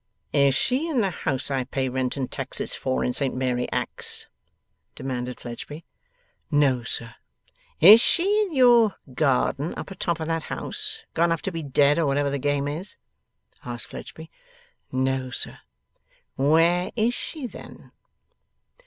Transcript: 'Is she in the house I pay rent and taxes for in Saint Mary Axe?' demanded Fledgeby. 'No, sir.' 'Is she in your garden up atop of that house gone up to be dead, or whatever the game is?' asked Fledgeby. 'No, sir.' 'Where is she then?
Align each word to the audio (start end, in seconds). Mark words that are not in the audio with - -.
'Is 0.33 0.55
she 0.55 0.89
in 0.89 1.01
the 1.01 1.11
house 1.11 1.51
I 1.51 1.63
pay 1.63 1.87
rent 1.87 2.17
and 2.17 2.31
taxes 2.31 2.73
for 2.73 3.03
in 3.03 3.13
Saint 3.13 3.35
Mary 3.35 3.71
Axe?' 3.71 4.25
demanded 4.95 5.39
Fledgeby. 5.39 5.85
'No, 6.49 6.81
sir.' 6.81 7.13
'Is 7.79 8.01
she 8.01 8.41
in 8.41 8.55
your 8.55 8.95
garden 9.13 9.75
up 9.77 9.91
atop 9.91 10.19
of 10.19 10.25
that 10.25 10.41
house 10.49 11.03
gone 11.13 11.31
up 11.31 11.41
to 11.43 11.51
be 11.51 11.61
dead, 11.61 11.99
or 11.99 12.07
whatever 12.07 12.31
the 12.31 12.39
game 12.39 12.67
is?' 12.67 12.97
asked 13.63 13.85
Fledgeby. 13.89 14.31
'No, 14.91 15.29
sir.' 15.29 15.59
'Where 16.35 16.89
is 16.95 17.13
she 17.13 17.45
then? 17.45 17.91